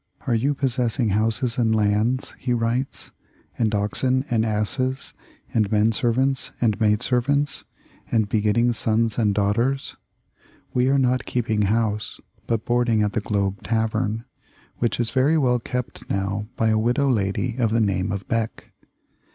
[0.25, 3.11] "Are you possessing houses and lands," he writes,
[3.59, 5.13] "and oxen and asses
[5.53, 7.65] and men servants and maid servants,
[8.11, 9.97] and begetting sons and daughters?
[10.73, 14.25] We are not keep ing house, but boarding at the Globe Tavern,
[14.77, 18.71] which is very well kept now by a widow lady of the name of Beck.